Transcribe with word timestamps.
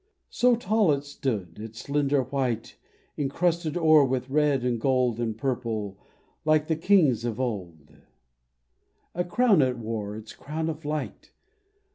So 0.31 0.55
tall 0.55 0.91
it 0.93 1.03
stood, 1.03 1.59
its 1.59 1.77
slender 1.81 2.23
white 2.23 2.75
Encrusted 3.19 3.77
o'er 3.77 4.03
with 4.03 4.31
red 4.31 4.65
and 4.65 4.81
gold 4.81 5.19
And 5.19 5.37
purple; 5.37 5.99
like 6.43 6.65
the 6.67 6.75
kings 6.75 7.23
of 7.23 7.39
old, 7.39 7.97
A 9.13 9.23
crown 9.23 9.61
it 9.61 9.77
wore, 9.77 10.15
its 10.17 10.33
crown 10.33 10.71
of 10.71 10.85
light. 10.85 11.33